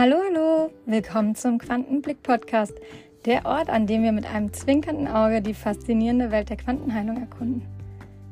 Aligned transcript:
Hallo, 0.00 0.14
hallo, 0.24 0.70
willkommen 0.86 1.34
zum 1.34 1.58
Quantenblick 1.58 2.22
Podcast, 2.22 2.72
der 3.24 3.44
Ort, 3.44 3.68
an 3.68 3.88
dem 3.88 4.04
wir 4.04 4.12
mit 4.12 4.32
einem 4.32 4.52
zwinkernden 4.52 5.08
Auge 5.08 5.42
die 5.42 5.54
faszinierende 5.54 6.30
Welt 6.30 6.50
der 6.50 6.56
Quantenheilung 6.56 7.16
erkunden. 7.16 7.62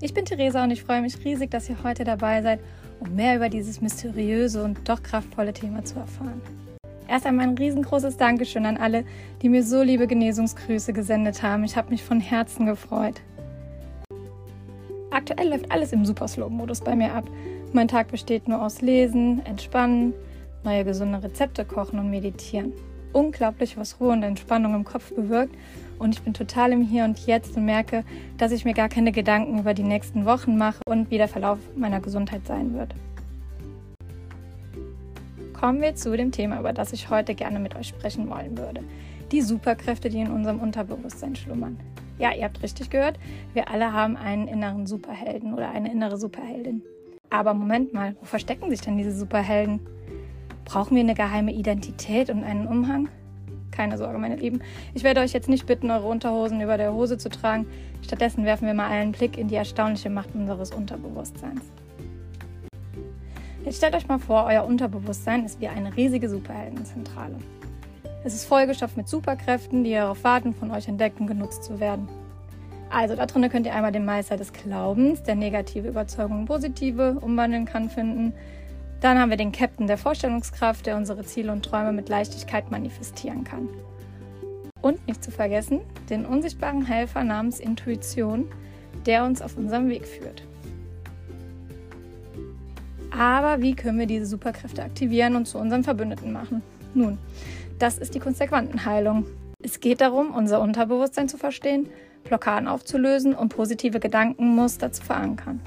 Ich 0.00 0.12
bin 0.12 0.24
Theresa 0.24 0.64
und 0.64 0.72
ich 0.72 0.82
freue 0.82 1.02
mich 1.02 1.24
riesig, 1.24 1.52
dass 1.52 1.68
ihr 1.68 1.76
heute 1.84 2.02
dabei 2.02 2.42
seid, 2.42 2.58
um 2.98 3.14
mehr 3.14 3.36
über 3.36 3.48
dieses 3.48 3.80
mysteriöse 3.80 4.64
und 4.64 4.88
doch 4.88 5.04
kraftvolle 5.04 5.52
Thema 5.52 5.84
zu 5.84 6.00
erfahren. 6.00 6.42
Erst 7.06 7.26
einmal 7.26 7.46
ein 7.46 7.56
riesengroßes 7.56 8.16
Dankeschön 8.16 8.66
an 8.66 8.76
alle, 8.76 9.04
die 9.40 9.48
mir 9.48 9.62
so 9.62 9.84
liebe 9.84 10.08
Genesungsgrüße 10.08 10.92
gesendet 10.92 11.44
haben. 11.44 11.62
Ich 11.62 11.76
habe 11.76 11.90
mich 11.90 12.02
von 12.02 12.18
Herzen 12.18 12.66
gefreut. 12.66 13.20
Aktuell 15.12 15.48
läuft 15.48 15.70
alles 15.70 15.92
im 15.92 16.04
Super 16.04 16.26
Slow-Modus 16.26 16.80
bei 16.80 16.96
mir 16.96 17.14
ab. 17.14 17.28
Mein 17.72 17.86
Tag 17.86 18.08
besteht 18.08 18.48
nur 18.48 18.60
aus 18.60 18.80
Lesen, 18.80 19.46
Entspannen, 19.46 20.12
neue 20.64 20.84
gesunde 20.84 21.22
Rezepte 21.22 21.64
kochen 21.64 21.98
und 21.98 22.10
meditieren. 22.10 22.72
Unglaublich, 23.12 23.76
was 23.76 24.00
Ruhe 24.00 24.12
und 24.12 24.22
Entspannung 24.22 24.74
im 24.74 24.84
Kopf 24.84 25.14
bewirkt. 25.14 25.54
Und 25.98 26.14
ich 26.14 26.22
bin 26.22 26.34
total 26.34 26.72
im 26.72 26.82
Hier 26.82 27.04
und 27.04 27.18
Jetzt 27.26 27.56
und 27.56 27.64
merke, 27.64 28.04
dass 28.38 28.52
ich 28.52 28.64
mir 28.64 28.74
gar 28.74 28.88
keine 28.88 29.12
Gedanken 29.12 29.58
über 29.58 29.74
die 29.74 29.82
nächsten 29.82 30.24
Wochen 30.24 30.56
mache 30.56 30.80
und 30.86 31.10
wie 31.10 31.18
der 31.18 31.28
Verlauf 31.28 31.58
meiner 31.76 32.00
Gesundheit 32.00 32.46
sein 32.46 32.74
wird. 32.74 32.94
Kommen 35.52 35.80
wir 35.80 35.94
zu 35.94 36.16
dem 36.16 36.32
Thema, 36.32 36.58
über 36.58 36.72
das 36.72 36.92
ich 36.92 37.08
heute 37.08 37.34
gerne 37.34 37.60
mit 37.60 37.76
euch 37.76 37.88
sprechen 37.88 38.28
wollen 38.28 38.58
würde. 38.58 38.82
Die 39.30 39.42
Superkräfte, 39.42 40.08
die 40.08 40.20
in 40.20 40.30
unserem 40.30 40.58
Unterbewusstsein 40.58 41.36
schlummern. 41.36 41.78
Ja, 42.18 42.32
ihr 42.34 42.44
habt 42.44 42.62
richtig 42.62 42.90
gehört, 42.90 43.18
wir 43.54 43.70
alle 43.70 43.92
haben 43.92 44.16
einen 44.16 44.48
inneren 44.48 44.86
Superhelden 44.86 45.54
oder 45.54 45.70
eine 45.70 45.92
innere 45.92 46.16
Superheldin. 46.16 46.82
Aber 47.30 47.54
Moment 47.54 47.94
mal, 47.94 48.16
wo 48.20 48.26
verstecken 48.26 48.68
sich 48.70 48.80
denn 48.80 48.98
diese 48.98 49.16
Superhelden? 49.16 49.80
Brauchen 50.72 50.94
wir 50.94 51.02
eine 51.02 51.12
geheime 51.12 51.52
Identität 51.52 52.30
und 52.30 52.44
einen 52.44 52.66
Umhang? 52.66 53.10
Keine 53.72 53.98
Sorge, 53.98 54.16
meine 54.16 54.36
Lieben. 54.36 54.62
Ich 54.94 55.04
werde 55.04 55.20
euch 55.20 55.34
jetzt 55.34 55.50
nicht 55.50 55.66
bitten, 55.66 55.90
eure 55.90 56.08
Unterhosen 56.08 56.62
über 56.62 56.78
der 56.78 56.94
Hose 56.94 57.18
zu 57.18 57.28
tragen. 57.28 57.66
Stattdessen 58.00 58.46
werfen 58.46 58.66
wir 58.66 58.72
mal 58.72 58.88
einen 58.88 59.12
Blick 59.12 59.36
in 59.36 59.48
die 59.48 59.54
erstaunliche 59.54 60.08
Macht 60.08 60.30
unseres 60.34 60.70
Unterbewusstseins. 60.70 61.60
Jetzt 63.66 63.76
stellt 63.76 63.94
euch 63.94 64.08
mal 64.08 64.18
vor, 64.18 64.46
euer 64.46 64.64
Unterbewusstsein 64.64 65.44
ist 65.44 65.60
wie 65.60 65.68
eine 65.68 65.94
riesige 65.94 66.30
Superheldenzentrale. 66.30 67.36
Es 68.24 68.32
ist 68.32 68.46
vollgestopft 68.46 68.96
mit 68.96 69.08
Superkräften, 69.08 69.84
die 69.84 69.92
darauf 69.92 70.24
warten, 70.24 70.54
von 70.54 70.70
euch 70.70 70.88
entdeckt 70.88 71.20
und 71.20 71.26
genutzt 71.26 71.64
zu 71.64 71.80
werden. 71.80 72.08
Also 72.88 73.14
da 73.14 73.26
drinnen 73.26 73.50
könnt 73.50 73.66
ihr 73.66 73.74
einmal 73.74 73.92
den 73.92 74.06
Meister 74.06 74.38
des 74.38 74.54
Glaubens, 74.54 75.22
der 75.22 75.34
negative 75.34 75.88
Überzeugungen 75.88 76.46
positive 76.46 77.18
umwandeln 77.20 77.66
kann, 77.66 77.90
finden. 77.90 78.32
Dann 79.02 79.18
haben 79.18 79.30
wir 79.30 79.36
den 79.36 79.50
Captain 79.50 79.88
der 79.88 79.98
Vorstellungskraft, 79.98 80.86
der 80.86 80.96
unsere 80.96 81.24
Ziele 81.24 81.50
und 81.50 81.64
Träume 81.64 81.92
mit 81.92 82.08
Leichtigkeit 82.08 82.70
manifestieren 82.70 83.42
kann. 83.42 83.68
Und 84.80 85.04
nicht 85.08 85.24
zu 85.24 85.32
vergessen, 85.32 85.80
den 86.08 86.24
unsichtbaren 86.24 86.86
Helfer 86.86 87.24
namens 87.24 87.58
Intuition, 87.58 88.46
der 89.04 89.24
uns 89.24 89.42
auf 89.42 89.56
unserem 89.56 89.88
Weg 89.88 90.06
führt. 90.06 90.44
Aber 93.10 93.60
wie 93.60 93.74
können 93.74 93.98
wir 93.98 94.06
diese 94.06 94.26
Superkräfte 94.26 94.84
aktivieren 94.84 95.34
und 95.34 95.46
zu 95.46 95.58
unseren 95.58 95.82
Verbündeten 95.82 96.32
machen? 96.32 96.62
Nun, 96.94 97.18
das 97.80 97.98
ist 97.98 98.14
die 98.14 98.20
Kunst 98.20 98.38
der 98.38 98.48
Quantenheilung. 98.48 99.26
Es 99.60 99.80
geht 99.80 100.00
darum, 100.00 100.32
unser 100.32 100.60
Unterbewusstsein 100.60 101.28
zu 101.28 101.38
verstehen, 101.38 101.88
Blockaden 102.22 102.68
aufzulösen 102.68 103.34
und 103.34 103.48
positive 103.48 103.98
Gedankenmuster 103.98 104.92
zu 104.92 105.02
verankern. 105.02 105.60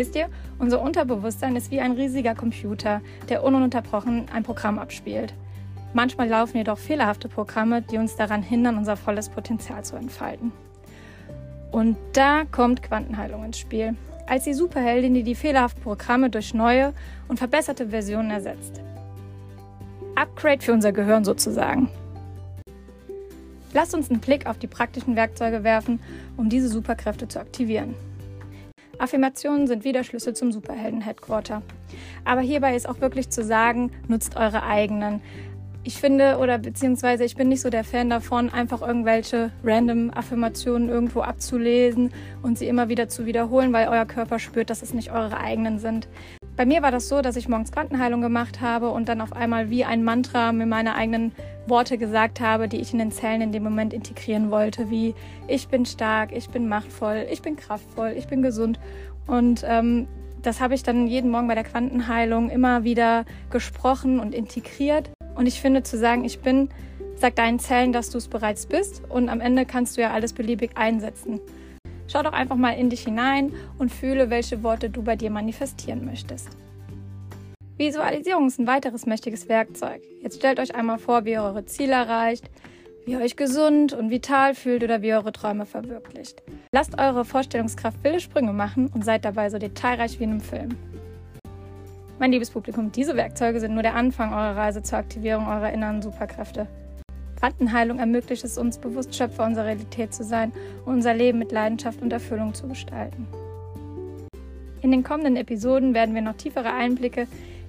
Wisst 0.00 0.16
ihr, 0.16 0.30
unser 0.58 0.80
Unterbewusstsein 0.80 1.56
ist 1.56 1.70
wie 1.70 1.78
ein 1.78 1.92
riesiger 1.92 2.34
Computer, 2.34 3.02
der 3.28 3.44
ununterbrochen 3.44 4.28
ein 4.32 4.44
Programm 4.44 4.78
abspielt. 4.78 5.34
Manchmal 5.92 6.26
laufen 6.26 6.56
jedoch 6.56 6.78
fehlerhafte 6.78 7.28
Programme, 7.28 7.82
die 7.82 7.98
uns 7.98 8.16
daran 8.16 8.42
hindern, 8.42 8.78
unser 8.78 8.96
volles 8.96 9.28
Potenzial 9.28 9.84
zu 9.84 9.96
entfalten. 9.96 10.52
Und 11.70 11.98
da 12.14 12.46
kommt 12.50 12.82
Quantenheilung 12.82 13.44
ins 13.44 13.58
Spiel, 13.58 13.94
als 14.26 14.44
die 14.44 14.54
Superheldin, 14.54 15.12
die 15.12 15.22
die 15.22 15.34
fehlerhaften 15.34 15.82
Programme 15.82 16.30
durch 16.30 16.54
neue 16.54 16.94
und 17.28 17.36
verbesserte 17.36 17.88
Versionen 17.90 18.30
ersetzt. 18.30 18.80
Upgrade 20.14 20.62
für 20.62 20.72
unser 20.72 20.92
Gehirn 20.92 21.26
sozusagen. 21.26 21.90
Lasst 23.74 23.94
uns 23.94 24.10
einen 24.10 24.20
Blick 24.20 24.46
auf 24.46 24.56
die 24.56 24.66
praktischen 24.66 25.14
Werkzeuge 25.14 25.62
werfen, 25.62 26.00
um 26.38 26.48
diese 26.48 26.68
Superkräfte 26.68 27.28
zu 27.28 27.38
aktivieren. 27.38 27.94
Affirmationen 29.00 29.66
sind 29.66 29.84
wieder 29.84 30.04
Schlüssel 30.04 30.34
zum 30.34 30.52
Superhelden-Headquarter. 30.52 31.62
Aber 32.24 32.42
hierbei 32.42 32.76
ist 32.76 32.88
auch 32.88 33.00
wirklich 33.00 33.30
zu 33.30 33.42
sagen, 33.42 33.90
nutzt 34.08 34.36
eure 34.36 34.62
eigenen. 34.62 35.22
Ich 35.82 35.96
finde 35.96 36.36
oder 36.36 36.58
beziehungsweise 36.58 37.24
ich 37.24 37.36
bin 37.36 37.48
nicht 37.48 37.62
so 37.62 37.70
der 37.70 37.84
Fan 37.84 38.10
davon, 38.10 38.50
einfach 38.50 38.82
irgendwelche 38.82 39.50
random 39.64 40.10
Affirmationen 40.10 40.90
irgendwo 40.90 41.22
abzulesen 41.22 42.12
und 42.42 42.58
sie 42.58 42.68
immer 42.68 42.90
wieder 42.90 43.08
zu 43.08 43.24
wiederholen, 43.24 43.72
weil 43.72 43.88
euer 43.88 44.04
Körper 44.04 44.38
spürt, 44.38 44.68
dass 44.68 44.82
es 44.82 44.92
nicht 44.92 45.10
eure 45.10 45.38
eigenen 45.38 45.78
sind. 45.78 46.06
Bei 46.56 46.66
mir 46.66 46.82
war 46.82 46.90
das 46.90 47.08
so, 47.08 47.22
dass 47.22 47.36
ich 47.36 47.48
morgens 47.48 47.72
Quantenheilung 47.72 48.20
gemacht 48.20 48.60
habe 48.60 48.90
und 48.90 49.08
dann 49.08 49.20
auf 49.20 49.32
einmal 49.32 49.70
wie 49.70 49.84
ein 49.84 50.04
Mantra 50.04 50.52
mir 50.52 50.66
meine 50.66 50.94
eigenen 50.94 51.32
Worte 51.66 51.96
gesagt 51.96 52.40
habe, 52.40 52.68
die 52.68 52.78
ich 52.78 52.92
in 52.92 52.98
den 52.98 53.12
Zellen 53.12 53.40
in 53.40 53.52
dem 53.52 53.62
Moment 53.62 53.92
integrieren 53.92 54.50
wollte, 54.50 54.90
wie 54.90 55.14
ich 55.48 55.68
bin 55.68 55.86
stark, 55.86 56.32
ich 56.32 56.50
bin 56.50 56.68
machtvoll, 56.68 57.26
ich 57.30 57.40
bin 57.40 57.56
kraftvoll, 57.56 58.14
ich 58.16 58.26
bin 58.26 58.42
gesund. 58.42 58.78
Und 59.26 59.64
ähm, 59.66 60.06
das 60.42 60.60
habe 60.60 60.74
ich 60.74 60.82
dann 60.82 61.06
jeden 61.06 61.30
Morgen 61.30 61.48
bei 61.48 61.54
der 61.54 61.64
Quantenheilung 61.64 62.50
immer 62.50 62.84
wieder 62.84 63.24
gesprochen 63.50 64.18
und 64.18 64.34
integriert. 64.34 65.10
Und 65.34 65.46
ich 65.46 65.60
finde 65.60 65.82
zu 65.82 65.96
sagen, 65.96 66.24
ich 66.24 66.40
bin, 66.40 66.68
sag 67.16 67.36
deinen 67.36 67.58
Zellen, 67.58 67.92
dass 67.92 68.10
du 68.10 68.18
es 68.18 68.28
bereits 68.28 68.66
bist 68.66 69.02
und 69.08 69.28
am 69.28 69.40
Ende 69.40 69.64
kannst 69.64 69.96
du 69.96 70.02
ja 70.02 70.10
alles 70.10 70.32
beliebig 70.32 70.76
einsetzen. 70.76 71.40
Schau 72.10 72.24
doch 72.24 72.32
einfach 72.32 72.56
mal 72.56 72.72
in 72.72 72.90
dich 72.90 73.02
hinein 73.04 73.52
und 73.78 73.90
fühle, 73.90 74.30
welche 74.30 74.64
Worte 74.64 74.90
du 74.90 75.02
bei 75.02 75.14
dir 75.14 75.30
manifestieren 75.30 76.04
möchtest. 76.04 76.48
Visualisierung 77.76 78.48
ist 78.48 78.58
ein 78.58 78.66
weiteres 78.66 79.06
mächtiges 79.06 79.48
Werkzeug. 79.48 80.02
Jetzt 80.20 80.38
stellt 80.38 80.58
euch 80.58 80.74
einmal 80.74 80.98
vor, 80.98 81.24
wie 81.24 81.32
ihr 81.32 81.42
eure 81.42 81.64
Ziele 81.66 81.92
erreicht, 81.92 82.50
wie 83.06 83.12
ihr 83.12 83.20
euch 83.20 83.36
gesund 83.36 83.92
und 83.92 84.10
vital 84.10 84.56
fühlt 84.56 84.82
oder 84.82 85.02
wie 85.02 85.08
ihr 85.08 85.16
eure 85.16 85.32
Träume 85.32 85.66
verwirklicht. 85.66 86.42
Lasst 86.72 86.98
eure 86.98 87.24
Vorstellungskraft 87.24 88.02
wilde 88.02 88.20
Sprünge 88.20 88.52
machen 88.52 88.88
und 88.92 89.04
seid 89.04 89.24
dabei 89.24 89.48
so 89.48 89.58
detailreich 89.58 90.18
wie 90.18 90.24
in 90.24 90.30
einem 90.30 90.40
Film. 90.40 90.70
Mein 92.18 92.32
liebes 92.32 92.50
Publikum, 92.50 92.90
diese 92.90 93.16
Werkzeuge 93.16 93.60
sind 93.60 93.72
nur 93.72 93.84
der 93.84 93.94
Anfang 93.94 94.32
eurer 94.32 94.56
Reise 94.56 94.82
zur 94.82 94.98
Aktivierung 94.98 95.46
eurer 95.46 95.72
inneren 95.72 96.02
Superkräfte. 96.02 96.66
Quantenheilung 97.40 97.98
ermöglicht 97.98 98.44
es 98.44 98.58
uns, 98.58 98.76
bewusst 98.76 99.14
Schöpfer 99.14 99.46
unserer 99.46 99.64
Realität 99.64 100.12
zu 100.14 100.24
sein 100.24 100.52
und 100.84 100.94
unser 100.94 101.14
Leben 101.14 101.38
mit 101.38 101.52
Leidenschaft 101.52 102.02
und 102.02 102.12
Erfüllung 102.12 102.52
zu 102.52 102.68
gestalten. 102.68 103.26
In 104.82 104.90
den 104.90 105.02
kommenden 105.02 105.36
Episoden 105.36 105.94
werden 105.94 106.14
wir 106.14 106.22
noch 106.22 106.36
tiefere 106.36 106.72
Einblicke 106.72 107.26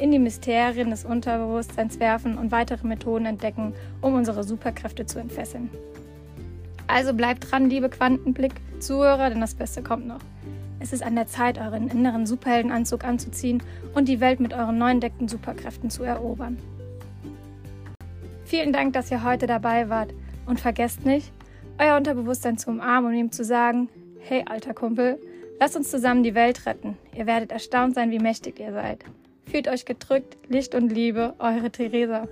in 0.00 0.12
die 0.12 0.18
Mysterien 0.18 0.90
des 0.90 1.06
Unterbewusstseins 1.06 1.98
werfen 1.98 2.36
und 2.36 2.52
weitere 2.52 2.86
Methoden 2.86 3.24
entdecken, 3.24 3.74
um 4.02 4.14
unsere 4.14 4.44
Superkräfte 4.44 5.06
zu 5.06 5.18
entfesseln. 5.18 5.70
Also 6.86 7.14
bleibt 7.14 7.50
dran, 7.50 7.70
liebe 7.70 7.88
Quantenblick-Zuhörer, 7.88 9.30
denn 9.30 9.40
das 9.40 9.54
Beste 9.54 9.82
kommt 9.82 10.06
noch. 10.06 10.20
Es 10.78 10.92
ist 10.92 11.02
an 11.02 11.14
der 11.14 11.26
Zeit, 11.26 11.58
euren 11.58 11.88
inneren 11.88 12.26
Superheldenanzug 12.26 13.04
anzuziehen 13.04 13.62
und 13.94 14.08
die 14.08 14.20
Welt 14.20 14.40
mit 14.40 14.52
euren 14.52 14.76
neu 14.76 14.90
entdeckten 14.90 15.28
Superkräften 15.28 15.88
zu 15.88 16.02
erobern. 16.02 16.58
Vielen 18.54 18.72
Dank, 18.72 18.92
dass 18.92 19.10
ihr 19.10 19.24
heute 19.24 19.48
dabei 19.48 19.88
wart 19.88 20.14
und 20.46 20.60
vergesst 20.60 21.04
nicht, 21.04 21.32
euer 21.76 21.96
Unterbewusstsein 21.96 22.56
zu 22.56 22.70
umarmen 22.70 23.10
und 23.10 23.18
ihm 23.18 23.32
zu 23.32 23.42
sagen, 23.42 23.88
hey 24.20 24.44
alter 24.48 24.72
Kumpel, 24.72 25.18
lasst 25.58 25.74
uns 25.74 25.90
zusammen 25.90 26.22
die 26.22 26.36
Welt 26.36 26.64
retten. 26.64 26.96
Ihr 27.16 27.26
werdet 27.26 27.50
erstaunt 27.50 27.96
sein, 27.96 28.12
wie 28.12 28.20
mächtig 28.20 28.60
ihr 28.60 28.70
seid. 28.70 29.04
Fühlt 29.50 29.66
euch 29.66 29.86
gedrückt, 29.86 30.38
Licht 30.46 30.76
und 30.76 30.92
Liebe, 30.92 31.34
eure 31.40 31.68
Theresa. 31.72 32.28